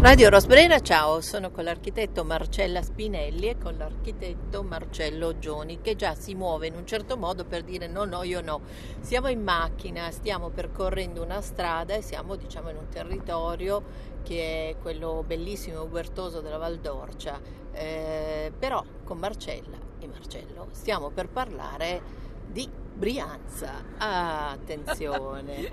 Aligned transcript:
Radio 0.00 0.30
Rosbrera, 0.30 0.80
ciao, 0.80 1.20
sono 1.20 1.50
con 1.50 1.62
l'architetto 1.62 2.24
Marcella 2.24 2.80
Spinelli 2.80 3.50
e 3.50 3.58
con 3.58 3.76
l'architetto 3.76 4.62
Marcello 4.62 5.38
Gioni 5.38 5.82
che 5.82 5.94
già 5.94 6.14
si 6.14 6.34
muove 6.34 6.68
in 6.68 6.74
un 6.74 6.86
certo 6.86 7.18
modo 7.18 7.44
per 7.44 7.64
dire 7.64 7.86
no, 7.86 8.06
no, 8.06 8.22
io 8.22 8.40
no. 8.40 8.62
Siamo 9.00 9.28
in 9.28 9.42
macchina, 9.42 10.10
stiamo 10.10 10.48
percorrendo 10.48 11.22
una 11.22 11.42
strada 11.42 11.94
e 11.94 12.00
siamo 12.00 12.36
diciamo 12.36 12.70
in 12.70 12.76
un 12.76 12.88
territorio 12.88 13.82
che 14.22 14.70
è 14.70 14.76
quello 14.80 15.22
bellissimo 15.24 15.76
e 15.76 15.80
ubertoso 15.80 16.40
della 16.40 16.56
Val 16.56 16.78
d'Orcia, 16.78 17.38
eh, 17.72 18.50
però 18.58 18.82
con 19.04 19.18
Marcella 19.18 19.76
e 19.98 20.06
Marcello 20.06 20.68
stiamo 20.70 21.10
per 21.10 21.28
parlare 21.28 22.28
di 22.50 22.68
Brianza. 23.00 23.82
Ah, 23.98 24.50
attenzione! 24.50 25.70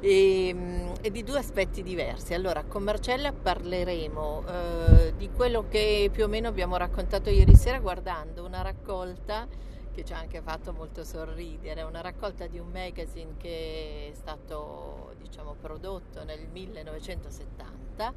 e, 0.00 0.48
ehm, 0.48 0.92
e, 1.00 1.10
di 1.10 1.24
due 1.24 1.38
aspetti 1.38 1.82
diversi. 1.82 2.34
Allora, 2.34 2.62
con 2.64 2.82
Marcella 2.82 3.32
parleremo 3.32 4.44
eh, 4.46 5.14
di 5.16 5.30
quello 5.30 5.66
che 5.68 6.08
più 6.12 6.24
o 6.24 6.28
meno 6.28 6.48
abbiamo 6.48 6.76
raccontato 6.76 7.30
ieri 7.30 7.56
sera 7.56 7.80
guardando 7.80 8.44
una 8.44 8.62
raccolta 8.62 9.48
che 9.92 10.04
ci 10.04 10.12
ha 10.12 10.18
anche 10.18 10.40
fatto 10.40 10.72
molto 10.72 11.02
sorridere, 11.02 11.82
una 11.82 12.00
raccolta 12.00 12.46
di 12.46 12.60
un 12.60 12.68
magazine 12.68 13.34
che 13.36 14.10
è 14.12 14.14
stato 14.14 15.14
diciamo, 15.20 15.56
prodotto 15.60 16.22
nel 16.22 16.46
1970, 16.46 18.14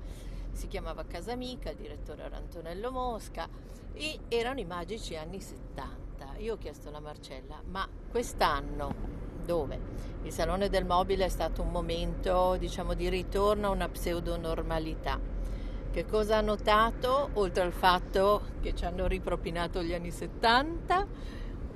si 0.52 0.68
chiamava 0.68 1.04
Casamica, 1.06 1.72
il 1.72 1.78
direttore 1.78 2.24
era 2.24 2.38
Antonello 2.38 2.92
Mosca 2.92 3.50
e 3.94 4.20
erano 4.28 4.60
i 4.60 4.66
magici 4.66 5.16
anni 5.16 5.42
70 5.42 6.11
io 6.38 6.54
ho 6.54 6.58
chiesto 6.58 6.90
alla 6.90 7.00
Marcella, 7.00 7.62
ma 7.66 7.88
quest'anno 8.10 8.94
dove 9.46 9.80
il 10.24 10.32
Salone 10.32 10.70
del 10.70 10.86
Mobile 10.86 11.26
è 11.26 11.30
stato 11.30 11.62
un 11.62 11.70
momento, 11.70 12.56
diciamo, 12.58 12.94
di 12.94 13.10
ritorno 13.10 13.68
a 13.68 13.72
una 13.72 13.90
pseudonormalità. 13.90 15.20
Che 15.92 16.06
cosa 16.06 16.38
ha 16.38 16.42
notato, 16.42 17.32
oltre 17.34 17.64
al 17.64 17.74
fatto 17.74 18.44
che 18.62 18.74
ci 18.76 18.86
hanno 18.86 19.08
ripropinato 19.08 19.84
gli 19.84 19.94
anni 19.94 20.12
70? 20.12 21.08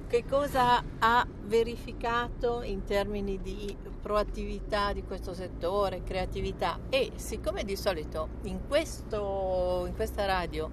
Che 0.08 0.26
cosa 0.26 0.83
ha 1.00 1.28
verificato 1.44 2.61
in 2.61 2.83
termini 2.83 3.42
di 3.42 3.76
proattività 4.02 4.94
di 4.94 5.03
questo 5.03 5.33
settore, 5.33 6.03
creatività? 6.03 6.80
E 6.89 7.11
siccome 7.16 7.64
di 7.64 7.76
solito 7.76 8.30
in, 8.44 8.67
questo, 8.67 9.83
in 9.88 9.95
questa 9.95 10.26
radio 10.26 10.70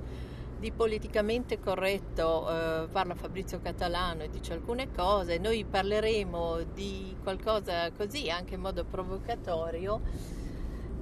di 0.63 0.71
politicamente 0.71 1.59
corretto 1.59 2.49
eh, 2.49 2.87
parla 2.87 3.17
Fabrizio 3.17 3.61
Catalano 3.61 4.23
e 4.23 4.31
dice 4.31 4.53
alcune 4.53 4.93
cose, 4.93 5.39
noi 5.39 5.65
parleremo 5.65 6.63
di 6.73 7.17
qualcosa 7.21 7.91
così 7.91 8.31
anche 8.31 8.55
in 8.55 8.61
modo 8.61 8.85
provocatorio 8.85 10.01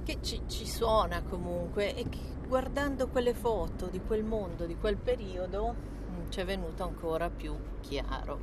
che 0.03 0.17
ci, 0.21 0.41
ci 0.47 0.65
suona 0.65 1.21
comunque 1.21 1.95
e 1.95 2.09
che 2.09 2.17
guardando 2.47 3.07
quelle 3.07 3.35
foto 3.35 3.85
di 3.85 4.01
quel 4.01 4.23
mondo, 4.23 4.65
di 4.65 4.75
quel 4.75 4.97
periodo, 4.97 5.75
mm, 6.09 6.29
ci 6.31 6.39
è 6.39 6.45
venuto 6.45 6.81
ancora 6.81 7.29
più 7.29 7.55
chiaro 7.81 8.39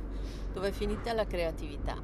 dove 0.53 0.69
è 0.69 0.71
finita 0.71 1.11
la 1.11 1.25
creatività. 1.25 2.01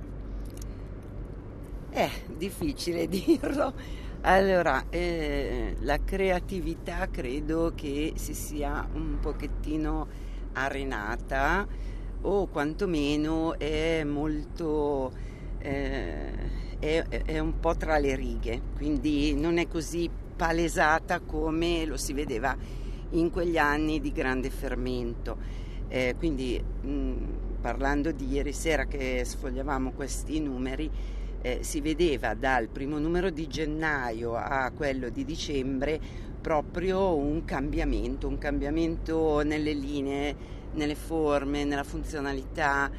È 1.89 2.09
difficile 2.35 3.07
dirlo 3.07 4.03
allora, 4.25 4.85
eh, 4.89 5.75
la 5.81 5.99
creatività 6.03 7.07
credo 7.09 7.73
che 7.75 8.13
si 8.15 8.33
sia 8.33 8.87
un 8.93 9.19
pochettino 9.19 10.07
arenata 10.53 11.67
o 12.21 12.47
quantomeno 12.47 13.57
è 13.57 14.03
molto... 14.03 15.11
Eh, 15.59 16.63
è, 16.79 17.03
è 17.07 17.39
un 17.39 17.59
po' 17.59 17.75
tra 17.75 17.97
le 17.97 18.15
righe, 18.15 18.61
quindi 18.75 19.33
non 19.33 19.57
è 19.57 19.67
così 19.67 20.09
palesata 20.35 21.19
come 21.19 21.85
lo 21.85 21.97
si 21.97 22.13
vedeva 22.13 22.55
in 23.11 23.29
quegli 23.31 23.57
anni 23.57 23.99
di 24.01 24.11
grande 24.11 24.49
fermento. 24.49 25.37
Eh, 25.87 26.15
quindi 26.17 26.59
mh, 26.59 27.13
parlando 27.61 28.11
di 28.11 28.27
ieri 28.27 28.53
sera 28.53 28.85
che 28.85 29.23
sfogliavamo 29.23 29.91
questi 29.91 30.39
numeri, 30.39 30.89
eh, 31.45 31.59
si 31.61 31.79
vedeva 31.79 32.33
dal 32.33 32.69
primo 32.69 32.97
numero 32.97 33.29
di 33.29 33.45
gennaio 33.45 34.33
a 34.33 34.71
quello 34.75 35.09
di 35.09 35.23
dicembre 35.23 35.99
proprio 36.41 37.15
un 37.15 37.45
cambiamento, 37.45 38.27
un 38.27 38.39
cambiamento 38.39 39.43
nelle 39.43 39.73
linee, 39.73 40.35
nelle 40.73 40.95
forme, 40.95 41.63
nella 41.63 41.83
funzionalità, 41.83 42.89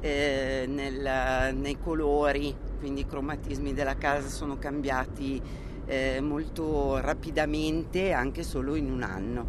eh, 0.00 0.66
nel, 0.68 1.54
nei 1.56 1.78
colori, 1.80 2.54
quindi 2.78 3.00
i 3.00 3.06
cromatismi 3.06 3.72
della 3.72 3.96
casa 3.96 4.28
sono 4.28 4.58
cambiati 4.58 5.40
eh, 5.86 6.20
molto 6.20 7.00
rapidamente 7.00 8.12
anche 8.12 8.42
solo 8.42 8.74
in 8.74 8.90
un 8.90 9.02
anno. 9.02 9.46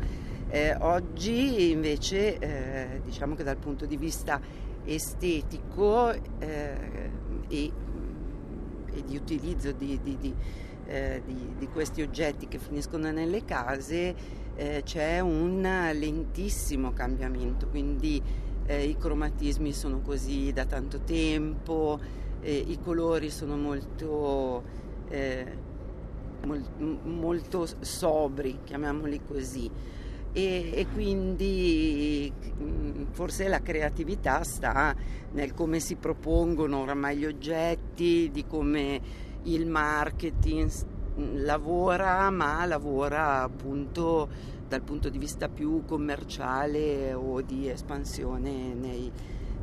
Eh, 0.47 0.73
oggi 0.79 1.71
invece 1.71 2.37
eh, 2.39 3.01
diciamo 3.03 3.35
che 3.35 3.43
dal 3.43 3.57
punto 3.57 3.85
di 3.85 3.97
vista 3.97 4.39
estetico 4.85 6.11
eh, 6.39 7.09
e 7.49 7.71
e 8.95 9.03
di 9.03 9.15
utilizzo 9.15 9.71
di, 9.71 9.99
di, 10.01 10.17
di, 10.17 10.33
eh, 10.87 11.21
di, 11.25 11.67
questi 11.67 12.01
oggetti 12.01 12.47
che 12.47 12.57
finiscono 12.57 13.11
nelle 13.11 13.43
case 13.43 14.15
eh, 14.55 14.81
c'è 14.83 15.19
un 15.19 15.61
lentissimo 15.61 16.93
cambiamento, 16.93 17.67
quindi 17.67 18.21
eh, 18.65 18.83
i 18.83 18.97
cromatismi 18.97 19.73
sono 19.73 20.01
così 20.01 20.51
da 20.53 20.65
tanto 20.65 20.99
tempo, 21.01 22.23
i 22.47 22.77
colori 22.79 23.31
sono 23.31 23.57
molto, 23.57 24.61
eh, 25.09 25.57
mol, 26.45 26.63
molto 27.03 27.67
sobri, 27.79 28.59
chiamiamoli 28.63 29.21
così 29.25 29.67
e, 30.35 30.71
e 30.73 30.87
quindi 30.93 32.29
mm, 32.61 33.03
forse 33.11 33.47
la 33.47 33.61
creatività 33.61 34.43
sta 34.43 34.93
nel 35.31 35.53
come 35.53 35.79
si 35.79 35.95
propongono 35.95 36.81
oramai 36.81 37.17
gli 37.17 37.25
oggetti, 37.25 38.29
di 38.33 38.45
come 38.45 39.01
il 39.43 39.65
marketing 39.65 40.69
lavora, 41.35 42.29
ma 42.31 42.65
lavora 42.65 43.43
appunto 43.43 44.27
dal 44.67 44.81
punto 44.81 45.07
di 45.07 45.17
vista 45.17 45.47
più 45.47 45.85
commerciale 45.85 47.13
o 47.13 47.39
di 47.39 47.69
espansione 47.69 48.73
nei, 48.73 49.09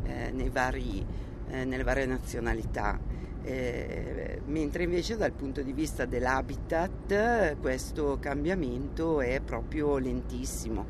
eh, 0.04 0.30
nei 0.30 0.48
vari, 0.48 1.04
eh, 1.48 1.66
nelle 1.66 1.82
varie 1.82 2.06
nazionalità 2.06 2.98
eh, 3.44 4.40
mentre 4.46 4.84
invece 4.84 5.16
dal 5.16 5.32
punto 5.32 5.62
di 5.62 5.72
vista 5.72 6.04
dell'habitat 6.04 7.56
questo 7.60 8.18
cambiamento 8.20 9.20
è 9.20 9.40
proprio 9.40 9.98
lentissimo, 9.98 10.86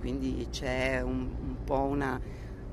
quindi 0.00 0.48
c'è 0.50 1.00
un, 1.00 1.28
un 1.40 1.56
po' 1.64 1.82
una, 1.82 2.20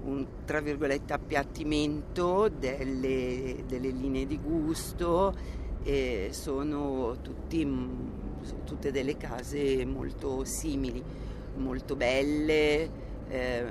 un 0.04 0.26
tra 0.46 0.60
virgolette 0.60 1.14
appiattimento 1.14 2.50
delle, 2.50 3.64
delle 3.68 3.90
linee 3.90 4.26
di 4.26 4.40
gusto 4.40 5.36
e 5.84 6.30
sono 6.32 7.18
tutti, 7.22 7.68
tutte 8.66 8.92
delle 8.92 9.18
case 9.18 9.86
molto 9.86 10.44
simili, 10.46 11.04
molto 11.58 11.96
belle, 11.96 12.90
eh, 13.28 13.66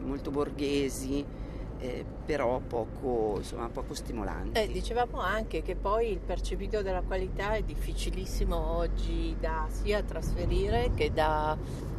molto 0.00 0.30
borghesi 0.30 1.24
eh, 1.82 2.04
però 2.24 2.60
poco, 2.60 3.34
insomma, 3.38 3.68
poco 3.68 3.92
stimolanti. 3.92 4.58
Eh, 4.58 4.68
dicevamo 4.68 5.18
anche 5.18 5.62
che 5.62 5.74
poi 5.74 6.12
il 6.12 6.20
percepito 6.20 6.80
della 6.80 7.02
qualità 7.02 7.54
è 7.54 7.62
difficilissimo 7.62 8.76
oggi 8.76 9.36
da 9.40 9.66
sia 9.68 10.00
trasferire 10.02 10.92
che 10.94 11.12
da 11.12 11.58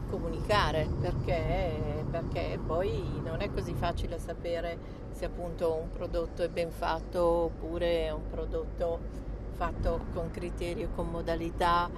comunicare 0.10 0.88
perché, 1.02 2.06
perché 2.10 2.60
poi 2.66 3.22
non 3.24 3.42
è 3.42 3.52
così 3.52 3.74
facile 3.74 4.20
sapere 4.20 5.02
se 5.12 5.26
appunto 5.26 5.74
un 5.74 5.90
prodotto 5.90 6.44
è 6.44 6.50
ben 6.50 6.72
fatto 6.72 7.24
oppure 7.24 8.06
è 8.06 8.12
un 8.12 8.30
prodotto 8.30 9.00
fatto 9.54 10.06
con 10.14 10.32
criteri 10.32 10.84
e 10.84 10.88
con 10.96 11.10
modalità 11.10 11.90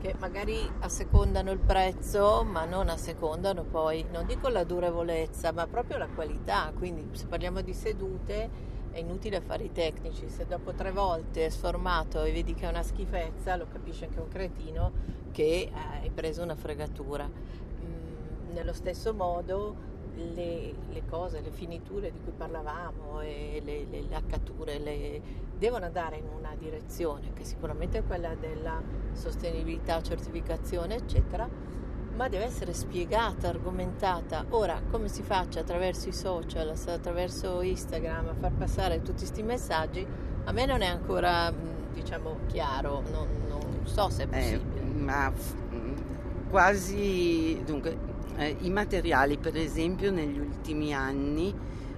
che 0.00 0.14
magari 0.18 0.58
assecondano 0.80 1.50
il 1.50 1.58
prezzo, 1.58 2.44
ma 2.44 2.64
non 2.64 2.88
assecondano 2.88 3.64
poi, 3.64 4.06
non 4.12 4.26
dico 4.26 4.48
la 4.48 4.64
durevolezza, 4.64 5.52
ma 5.52 5.66
proprio 5.66 5.98
la 5.98 6.08
qualità. 6.08 6.72
Quindi 6.76 7.08
se 7.12 7.26
parliamo 7.26 7.60
di 7.60 7.74
sedute 7.74 8.76
è 8.90 8.98
inutile 8.98 9.40
fare 9.40 9.64
i 9.64 9.72
tecnici, 9.72 10.28
se 10.28 10.46
dopo 10.46 10.72
tre 10.72 10.92
volte 10.92 11.46
è 11.46 11.48
sformato 11.48 12.22
e 12.22 12.32
vedi 12.32 12.54
che 12.54 12.66
è 12.66 12.68
una 12.68 12.82
schifezza, 12.82 13.56
lo 13.56 13.66
capisce 13.70 14.06
anche 14.06 14.20
un 14.20 14.28
cretino 14.28 14.92
che 15.32 15.42
eh, 15.42 15.72
hai 16.02 16.10
preso 16.10 16.42
una 16.42 16.56
fregatura. 16.56 17.28
Mm, 17.28 18.52
nello 18.52 18.72
stesso 18.72 19.12
modo 19.12 19.87
le, 20.14 20.74
le, 20.90 21.02
cose, 21.08 21.40
le 21.40 21.50
finiture 21.50 22.10
di 22.10 22.20
cui 22.22 22.32
parlavamo 22.36 23.20
e 23.20 23.60
le, 23.64 23.84
le 23.88 24.02
laccature 24.08 24.78
le, 24.78 25.20
devono 25.56 25.84
andare 25.84 26.16
in 26.16 26.26
una 26.26 26.54
direzione 26.56 27.32
che 27.34 27.44
sicuramente 27.44 27.98
è 27.98 28.04
quella 28.04 28.34
della 28.34 28.80
sostenibilità, 29.12 30.02
certificazione, 30.02 30.96
eccetera, 30.96 31.48
ma 32.14 32.28
deve 32.28 32.44
essere 32.44 32.72
spiegata, 32.72 33.48
argomentata. 33.48 34.44
Ora, 34.50 34.80
come 34.90 35.08
si 35.08 35.22
faccia 35.22 35.60
attraverso 35.60 36.08
i 36.08 36.12
social, 36.12 36.74
attraverso 36.86 37.60
Instagram 37.60 38.28
a 38.28 38.34
far 38.34 38.52
passare 38.52 39.02
tutti 39.02 39.18
questi 39.18 39.42
messaggi, 39.42 40.06
a 40.44 40.52
me 40.52 40.66
non 40.66 40.80
è 40.80 40.86
ancora, 40.86 41.52
diciamo, 41.92 42.38
chiaro, 42.46 43.02
non, 43.10 43.28
non 43.48 43.80
so 43.84 44.08
se 44.08 44.22
è 44.22 44.24
eh, 44.24 44.28
possibile. 44.28 44.80
Eh, 44.80 45.00
ma 45.00 45.32
quasi 46.50 47.62
dunque, 47.64 47.96
eh, 48.38 48.56
i 48.60 48.70
materiali 48.70 49.36
per 49.36 49.56
esempio 49.56 50.10
negli 50.10 50.38
ultimi 50.38 50.94
anni 50.94 51.52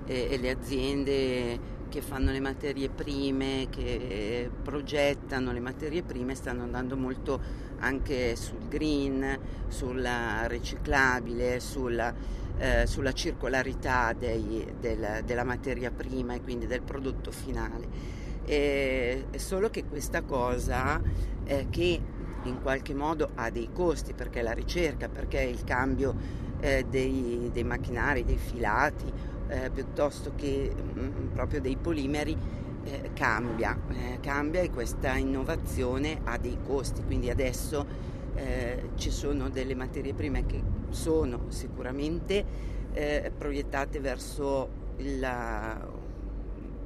eh, 0.06 0.28
e 0.30 0.38
le 0.38 0.50
aziende 0.50 1.78
che 1.88 2.00
fanno 2.00 2.30
le 2.30 2.40
materie 2.40 2.88
prime, 2.88 3.66
che 3.68 4.48
progettano 4.62 5.52
le 5.52 5.60
materie 5.60 6.02
prime 6.02 6.34
stanno 6.34 6.62
andando 6.62 6.96
molto 6.96 7.40
anche 7.80 8.36
sul 8.36 8.68
green, 8.68 9.38
sulla 9.68 10.46
riciclabile, 10.46 11.60
sulla, 11.60 12.14
eh, 12.58 12.86
sulla 12.86 13.12
circolarità 13.12 14.12
dei, 14.12 14.72
del, 14.78 15.22
della 15.24 15.44
materia 15.44 15.90
prima 15.90 16.34
e 16.34 16.40
quindi 16.40 16.66
del 16.66 16.82
prodotto 16.82 17.32
finale. 17.32 18.18
E, 18.44 19.24
solo 19.36 19.68
che 19.68 19.84
questa 19.84 20.22
cosa 20.22 21.00
eh, 21.44 21.66
che 21.70 22.00
in 22.44 22.60
qualche 22.62 22.94
modo 22.94 23.30
ha 23.34 23.50
dei 23.50 23.70
costi 23.72 24.12
perché 24.12 24.42
la 24.42 24.52
ricerca, 24.52 25.08
perché 25.08 25.40
il 25.40 25.64
cambio 25.64 26.14
eh, 26.60 26.84
dei, 26.88 27.50
dei 27.52 27.64
macchinari, 27.64 28.24
dei 28.24 28.38
filati, 28.38 29.12
eh, 29.48 29.70
piuttosto 29.70 30.32
che 30.36 30.72
mh, 30.74 31.00
mm, 31.00 31.26
proprio 31.32 31.60
dei 31.60 31.76
polimeri 31.76 32.36
eh, 32.84 33.10
cambia, 33.14 33.78
eh, 33.88 34.18
cambia 34.20 34.60
e 34.60 34.70
questa 34.70 35.16
innovazione 35.16 36.20
ha 36.24 36.38
dei 36.38 36.58
costi, 36.64 37.02
quindi 37.04 37.30
adesso 37.30 37.86
eh, 38.34 38.90
ci 38.94 39.10
sono 39.10 39.48
delle 39.50 39.74
materie 39.74 40.14
prime 40.14 40.46
che 40.46 40.62
sono 40.90 41.44
sicuramente 41.48 42.44
eh, 42.92 43.32
proiettate 43.36 44.00
verso 44.00 44.68
la, 44.98 45.88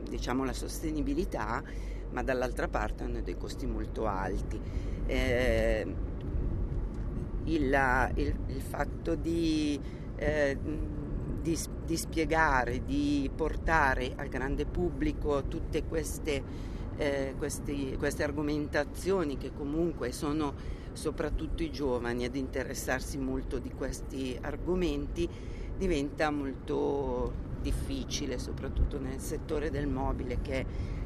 diciamo, 0.08 0.44
la 0.44 0.52
sostenibilità, 0.52 1.62
ma 2.14 2.22
dall'altra 2.22 2.68
parte 2.68 3.04
hanno 3.04 3.20
dei 3.20 3.36
costi 3.36 3.66
molto 3.66 4.06
alti. 4.06 4.58
Eh, 5.06 5.94
il, 7.44 8.10
il, 8.14 8.34
il, 8.46 8.62
fatto 8.62 9.14
di 9.14 9.78
eh, 10.16 10.56
di, 11.44 11.58
di 11.84 11.96
spiegare, 11.98 12.84
di 12.86 13.30
portare 13.36 14.14
al 14.16 14.28
grande 14.28 14.64
pubblico 14.64 15.44
tutte 15.44 15.84
queste, 15.84 16.42
eh, 16.96 17.34
questi, 17.36 17.94
queste 17.98 18.22
argomentazioni 18.22 19.36
che 19.36 19.52
comunque 19.52 20.10
sono 20.10 20.54
soprattutto 20.94 21.62
i 21.62 21.70
giovani 21.70 22.24
ad 22.24 22.34
interessarsi 22.34 23.18
molto 23.18 23.58
di 23.58 23.70
questi 23.70 24.38
argomenti 24.40 25.28
diventa 25.76 26.30
molto 26.30 27.52
difficile, 27.60 28.38
soprattutto 28.38 28.98
nel 28.98 29.20
settore 29.20 29.70
del 29.70 29.86
mobile, 29.86 30.40
che 30.40 30.64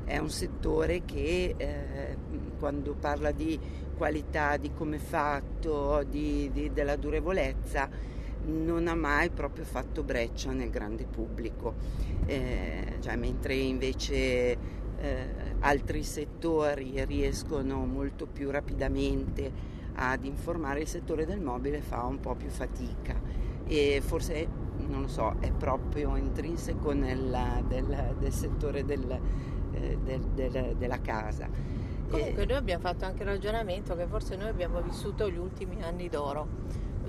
è 0.08 0.16
un 0.16 0.30
settore 0.30 1.04
che 1.04 1.54
eh, 1.56 2.16
quando 2.58 2.94
parla 2.94 3.30
di 3.30 3.60
qualità, 3.94 4.56
di 4.56 4.72
come 4.72 4.98
fatto, 4.98 6.02
di, 6.08 6.50
di, 6.50 6.72
della 6.72 6.96
durevolezza, 6.96 7.88
non 8.46 8.88
ha 8.88 8.94
mai 8.94 9.28
proprio 9.28 9.64
fatto 9.64 10.02
breccia 10.02 10.52
nel 10.52 10.70
grande 10.70 11.04
pubblico, 11.04 11.74
eh, 12.24 12.96
cioè, 13.00 13.16
mentre 13.16 13.54
invece 13.54 14.56
eh, 14.98 15.28
altri 15.58 16.02
settori 16.02 17.04
riescono 17.04 17.84
molto 17.84 18.26
più 18.26 18.50
rapidamente 18.50 19.76
ad 19.94 20.24
informare, 20.24 20.80
il 20.80 20.88
settore 20.88 21.26
del 21.26 21.40
mobile 21.40 21.82
fa 21.82 22.04
un 22.04 22.18
po' 22.20 22.34
più 22.34 22.48
fatica. 22.48 23.20
E 23.66 24.00
forse, 24.02 24.48
non 24.86 25.02
lo 25.02 25.08
so, 25.08 25.34
è 25.40 25.50
proprio 25.52 26.16
intrinseco 26.16 26.92
nella, 26.92 27.62
del, 27.66 28.14
del, 28.18 28.32
settore 28.32 28.84
del, 28.84 29.20
eh, 29.82 30.20
del, 30.34 30.74
della 30.76 31.00
casa. 31.00 31.48
Comunque 32.08 32.46
noi 32.46 32.56
abbiamo 32.56 32.80
fatto 32.80 33.04
anche 33.04 33.22
il 33.22 33.28
ragionamento 33.28 33.94
che 33.94 34.06
forse 34.06 34.36
noi 34.36 34.48
abbiamo 34.48 34.80
vissuto 34.80 35.28
gli 35.28 35.36
ultimi 35.36 35.82
anni 35.82 36.08
d'oro. 36.08 36.46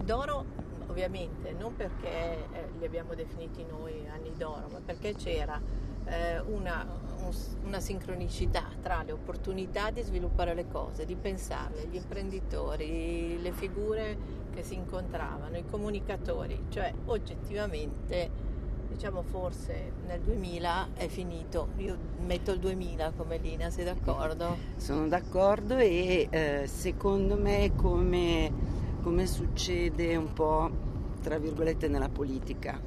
D'oro 0.03 0.45
ovviamente 0.87 1.53
non 1.53 1.75
perché 1.75 2.09
eh, 2.51 2.67
li 2.77 2.85
abbiamo 2.85 3.13
definiti 3.13 3.63
noi 3.63 4.07
anni 4.09 4.33
d'oro, 4.35 4.67
ma 4.71 4.81
perché 4.83 5.13
c'era 5.13 5.61
eh, 6.05 6.39
una, 6.39 6.85
un, 7.19 7.31
una 7.63 7.79
sincronicità 7.79 8.65
tra 8.81 9.03
le 9.03 9.13
opportunità 9.13 9.91
di 9.91 10.01
sviluppare 10.01 10.53
le 10.53 10.67
cose, 10.67 11.05
di 11.05 11.15
pensarle, 11.15 11.87
gli 11.87 11.95
imprenditori, 11.95 13.41
le 13.41 13.51
figure 13.51 14.17
che 14.53 14.63
si 14.63 14.75
incontravano, 14.75 15.57
i 15.57 15.65
comunicatori, 15.65 16.65
cioè 16.69 16.91
oggettivamente 17.05 18.47
diciamo 18.89 19.21
forse 19.21 19.91
nel 20.07 20.19
2000 20.19 20.89
è 20.95 21.07
finito, 21.07 21.69
io 21.77 21.95
metto 22.25 22.51
il 22.51 22.59
2000 22.59 23.13
come 23.15 23.37
linea, 23.37 23.69
sei 23.69 23.85
d'accordo? 23.85 24.57
Sono 24.75 25.07
d'accordo 25.07 25.77
e 25.77 26.27
eh, 26.29 26.67
secondo 26.67 27.37
me 27.37 27.71
come 27.75 28.77
come 29.01 29.25
succede 29.27 30.15
un 30.15 30.33
po' 30.33 30.69
tra 31.21 31.37
virgolette 31.37 31.87
nella 31.87 32.09
politica. 32.09 32.79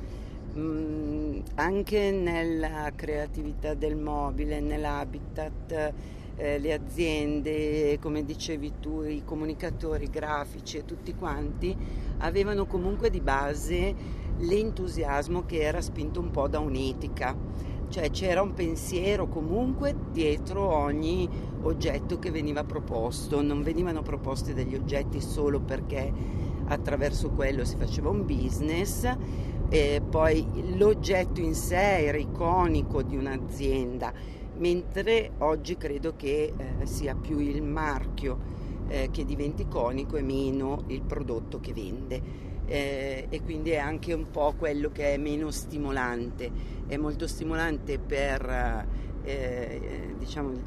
Mm, 0.56 1.40
anche 1.54 2.10
nella 2.10 2.92
creatività 2.94 3.72
del 3.72 3.96
mobile, 3.96 4.60
nell'habitat, 4.60 5.92
eh, 6.36 6.58
le 6.58 6.72
aziende, 6.72 7.98
come 8.00 8.24
dicevi 8.24 8.74
tu, 8.80 9.02
i 9.02 9.22
comunicatori 9.24 10.10
grafici 10.10 10.76
e 10.78 10.84
tutti 10.84 11.14
quanti 11.14 11.74
avevano 12.18 12.66
comunque 12.66 13.08
di 13.08 13.20
base 13.20 13.94
l'entusiasmo 14.42 15.44
che 15.44 15.60
era 15.60 15.80
spinto 15.80 16.20
un 16.20 16.30
po' 16.30 16.48
da 16.48 16.58
un'etica, 16.58 17.36
cioè 17.88 18.10
c'era 18.10 18.42
un 18.42 18.54
pensiero 18.54 19.28
comunque 19.28 19.94
dietro 20.10 20.62
ogni 20.62 21.28
oggetto 21.62 22.18
che 22.18 22.30
veniva 22.30 22.64
proposto, 22.64 23.42
non 23.42 23.62
venivano 23.62 24.02
proposti 24.02 24.54
degli 24.54 24.74
oggetti 24.74 25.20
solo 25.20 25.60
perché 25.60 26.12
attraverso 26.66 27.30
quello 27.30 27.64
si 27.64 27.76
faceva 27.76 28.08
un 28.08 28.24
business, 28.24 29.10
e 29.68 30.02
poi 30.08 30.46
l'oggetto 30.76 31.40
in 31.40 31.54
sé 31.54 32.04
era 32.06 32.18
iconico 32.18 33.02
di 33.02 33.16
un'azienda, 33.16 34.12
mentre 34.56 35.32
oggi 35.38 35.76
credo 35.76 36.14
che 36.16 36.52
eh, 36.56 36.86
sia 36.86 37.14
più 37.14 37.38
il 37.38 37.62
marchio 37.62 38.38
eh, 38.88 39.08
che 39.10 39.24
diventa 39.24 39.62
iconico 39.62 40.16
e 40.16 40.22
meno 40.22 40.82
il 40.88 41.02
prodotto 41.02 41.60
che 41.60 41.72
vende. 41.72 42.50
Eh, 42.66 43.26
e 43.28 43.42
quindi 43.42 43.70
è 43.70 43.78
anche 43.78 44.12
un 44.12 44.30
po' 44.30 44.54
quello 44.56 44.90
che 44.90 45.14
è 45.14 45.16
meno 45.18 45.50
stimolante, 45.50 46.50
è 46.86 46.96
molto 46.96 47.26
stimolante 47.26 47.98
per 47.98 48.86
eh, 49.24 50.14
diciamo, 50.16 50.50
il 50.50 50.60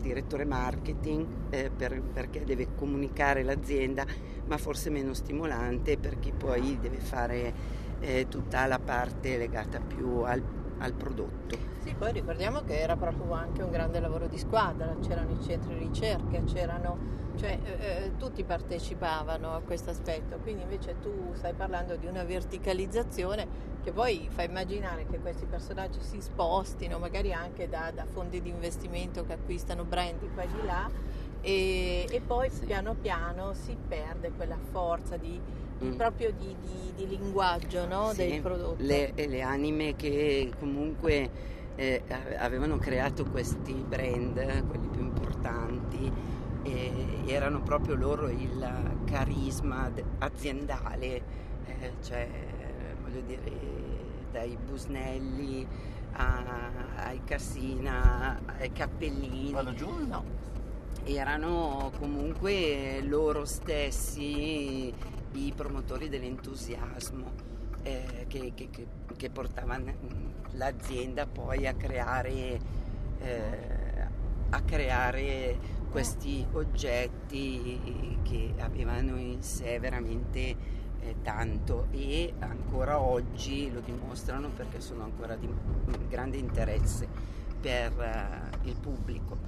direttore 0.00 0.44
marketing 0.44 1.26
eh, 1.50 1.70
per, 1.70 2.00
perché 2.00 2.44
deve 2.44 2.74
comunicare 2.74 3.42
l'azienda 3.42 4.04
ma 4.46 4.56
forse 4.56 4.90
meno 4.90 5.12
stimolante 5.12 5.98
per 5.98 6.18
chi 6.18 6.32
poi 6.32 6.78
deve 6.80 6.98
fare 6.98 7.52
eh, 8.00 8.26
tutta 8.28 8.66
la 8.66 8.78
parte 8.78 9.36
legata 9.36 9.80
più 9.80 10.20
al, 10.20 10.42
al 10.78 10.92
prodotto. 10.92 11.58
Sì, 11.82 11.94
poi 11.96 12.12
ricordiamo 12.12 12.62
che 12.62 12.78
era 12.80 12.96
proprio 12.96 13.32
anche 13.32 13.62
un 13.62 13.70
grande 13.70 14.00
lavoro 14.00 14.26
di 14.26 14.38
squadra, 14.38 14.96
c'erano 15.00 15.32
i 15.32 15.44
centri 15.44 15.76
ricerca, 15.78 16.42
c'erano 16.44 17.24
cioè 17.36 17.58
eh, 17.62 18.04
eh, 18.04 18.16
tutti 18.16 18.42
partecipavano 18.44 19.54
a 19.54 19.60
questo 19.60 19.90
aspetto, 19.90 20.38
quindi 20.38 20.62
invece 20.62 20.96
tu 21.00 21.32
stai 21.34 21.54
parlando 21.54 21.96
di 21.96 22.06
una 22.06 22.24
verticalizzazione 22.24 23.74
che 23.82 23.92
poi 23.92 24.26
fa 24.30 24.42
immaginare 24.42 25.06
che 25.08 25.18
questi 25.20 25.46
personaggi 25.46 26.00
si 26.00 26.20
spostino 26.20 26.98
magari 26.98 27.32
anche 27.32 27.68
da, 27.68 27.92
da 27.94 28.04
fondi 28.04 28.42
di 28.42 28.48
investimento 28.48 29.24
che 29.24 29.34
acquistano 29.34 29.84
brand 29.84 30.18
di 30.18 30.28
qua 30.34 30.42
e 30.42 30.46
di 30.48 30.66
là 30.66 30.90
e, 31.40 32.06
e 32.10 32.20
poi 32.20 32.50
sì. 32.50 32.64
piano 32.64 32.96
piano 33.00 33.52
si 33.52 33.76
perde 33.86 34.32
quella 34.32 34.58
forza 34.72 35.16
di, 35.16 35.40
mm. 35.84 35.92
proprio 35.94 36.32
di, 36.32 36.56
di, 36.60 36.92
di 36.96 37.06
linguaggio 37.06 37.86
no? 37.86 38.10
sì, 38.10 38.26
del 38.26 38.40
prodotto. 38.40 38.82
Le, 38.82 39.12
le 39.14 39.42
anime 39.42 39.94
che 39.94 40.50
comunque 40.58 41.30
eh, 41.76 42.02
avevano 42.38 42.78
creato 42.78 43.24
questi 43.24 43.72
brand, 43.72 44.66
quelli 44.66 44.88
più 44.88 45.02
importanti, 45.02 46.10
eh, 46.66 47.32
erano 47.32 47.62
proprio 47.62 47.94
loro 47.94 48.28
il 48.28 49.00
carisma 49.04 49.90
aziendale, 50.18 51.22
eh, 51.66 51.92
cioè 52.02 52.28
voglio 53.02 53.20
dire 53.20 53.52
dai 54.32 54.56
Busnelli 54.56 55.66
a, 56.12 56.70
ai 56.96 57.22
Cassina, 57.24 58.40
ai 58.58 58.72
Cappellini. 58.72 59.52
Vado 59.52 59.72
giù? 59.74 59.88
No 60.06 60.44
erano 61.06 61.92
comunque 61.98 63.00
loro 63.02 63.44
stessi 63.44 64.92
i 65.32 65.52
promotori 65.54 66.08
dell'entusiasmo 66.08 67.32
eh, 67.82 68.24
che, 68.26 68.52
che, 68.54 68.68
che, 69.16 69.30
portavano 69.30 69.92
l'azienda 70.52 71.26
poi 71.26 71.66
a 71.66 71.74
creare, 71.74 72.58
eh, 73.20 74.08
a 74.50 74.60
creare 74.62 75.58
questi 75.96 76.46
oggetti 76.52 78.18
che 78.22 78.52
avevano 78.58 79.16
in 79.16 79.42
sé 79.42 79.78
veramente 79.80 80.54
eh, 81.00 81.14
tanto 81.22 81.86
e 81.90 82.34
ancora 82.40 83.00
oggi 83.00 83.72
lo 83.72 83.80
dimostrano 83.80 84.50
perché 84.50 84.78
sono 84.82 85.04
ancora 85.04 85.36
di 85.36 85.48
grande 86.06 86.36
interesse 86.36 87.08
per 87.58 87.92
uh, 87.96 88.68
il 88.68 88.76
pubblico. 88.76 89.38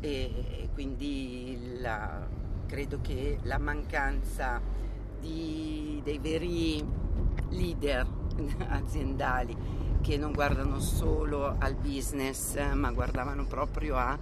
E 0.00 0.68
quindi 0.74 1.78
la, 1.80 2.20
credo 2.66 2.98
che 3.00 3.38
la 3.44 3.56
mancanza 3.56 4.60
di, 5.18 6.02
dei 6.04 6.18
veri 6.18 6.84
leader 7.48 8.06
aziendali 8.68 9.56
che 10.02 10.18
non 10.18 10.32
guardano 10.32 10.80
solo 10.80 11.54
al 11.58 11.76
business 11.76 12.60
ma 12.74 12.90
guardavano 12.90 13.46
proprio 13.46 13.96
a 13.96 14.18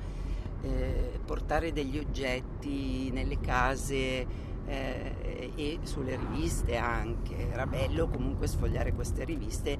eh, 0.62 1.20
portare 1.24 1.72
degli 1.72 1.98
oggetti 1.98 3.10
nelle 3.10 3.40
case 3.40 4.26
eh, 4.66 5.52
e 5.54 5.78
sulle 5.82 6.16
riviste 6.16 6.76
anche. 6.76 7.50
Era 7.50 7.66
bello 7.66 8.08
comunque 8.08 8.46
sfogliare 8.46 8.92
queste 8.92 9.24
riviste 9.24 9.78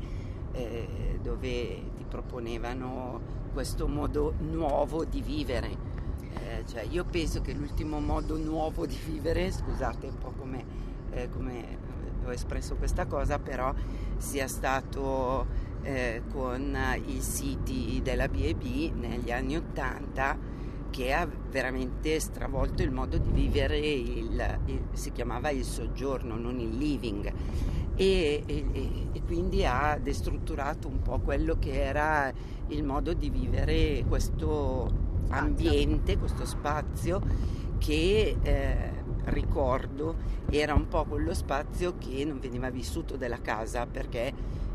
eh, 0.52 1.18
dove 1.22 1.48
ti 1.96 2.04
proponevano 2.08 3.38
questo 3.52 3.86
modo 3.88 4.34
nuovo 4.38 5.04
di 5.04 5.20
vivere. 5.20 5.88
Eh, 6.32 6.64
cioè 6.66 6.82
io 6.88 7.04
penso 7.04 7.40
che 7.40 7.52
l'ultimo 7.52 8.00
modo 8.00 8.36
nuovo 8.36 8.86
di 8.86 8.98
vivere, 9.04 9.50
scusate 9.50 10.06
un 10.06 10.18
po' 10.18 10.32
come, 10.36 10.64
eh, 11.10 11.28
come 11.28 11.78
ho 12.24 12.32
espresso 12.32 12.76
questa 12.76 13.06
cosa, 13.06 13.38
però 13.38 13.72
sia 14.16 14.46
stato 14.46 15.46
eh, 15.82 16.22
con 16.30 16.76
i 17.06 17.20
siti 17.20 18.00
della 18.02 18.28
B&B 18.28 18.92
negli 18.92 19.32
anni 19.32 19.56
Ottanta 19.56 20.49
che 20.90 21.12
ha 21.12 21.26
veramente 21.50 22.18
stravolto 22.20 22.82
il 22.82 22.90
modo 22.90 23.16
di 23.16 23.30
vivere, 23.30 23.78
il, 23.78 24.58
il, 24.66 24.82
si 24.92 25.12
chiamava 25.12 25.50
il 25.50 25.64
soggiorno, 25.64 26.36
non 26.36 26.58
il 26.58 26.76
living. 26.76 27.32
E, 27.94 28.42
e, 28.46 28.64
e, 29.12 29.22
quindi 29.24 29.64
ha 29.64 29.98
destrutturato 30.00 30.88
un 30.88 31.02
po' 31.02 31.18
quello 31.20 31.58
che 31.58 31.82
era 31.82 32.32
il 32.68 32.82
modo 32.82 33.12
di 33.12 33.30
vivere 33.30 34.04
questo 34.08 34.90
ambiente, 35.28 36.16
questo 36.16 36.44
spazio 36.46 37.20
che 37.78 38.36
eh, 38.42 38.90
ricordo 39.24 40.16
era 40.50 40.74
un 40.74 40.88
po' 40.88 41.04
quello 41.04 41.34
spazio 41.34 41.94
che 41.98 42.24
non 42.24 42.38
veniva 42.40 42.70
vissuto 42.70 43.16
della 43.16 43.40
casa 43.40 43.86
perché 43.86 44.32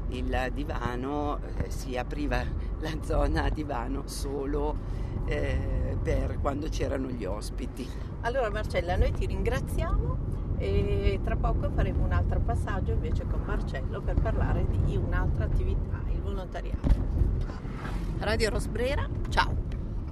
il 0.10 0.52
divano 0.54 1.40
eh, 1.58 1.70
si 1.70 1.98
apriva 1.98 2.44
la 2.80 2.92
zona 3.04 3.50
divano 3.50 4.04
solo 4.06 4.78
eh, 5.26 5.95
per 6.06 6.38
quando 6.40 6.68
c'erano 6.70 7.10
gli 7.10 7.26
ospiti. 7.26 7.90
Allora 8.22 8.52
Marcella, 8.52 8.96
noi 8.96 9.12
ti 9.12 9.26
ringraziamo 9.26 10.18
e 10.60 11.20
tra 11.24 11.36
poco 11.36 11.72
faremo 11.72 12.04
un 12.04 12.12
altro 12.12 12.40
passaggio 12.42 12.92
invece 12.92 13.26
con 13.26 13.42
Marcello 13.44 14.02
per 14.02 14.22
parlare 14.22 14.68
di 14.70 14.96
un'altra 14.96 15.46
attività, 15.46 16.04
il 16.12 16.22
volontariato. 16.22 16.94
Radio 18.20 18.52
Rosbrera, 18.52 19.10
ciao! 19.30 19.65